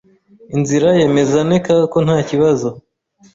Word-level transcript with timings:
inzira 0.55 0.87
yemeza 0.99 1.39
neka 1.49 1.75
ko 1.91 1.97
ntakibazo 2.05 2.69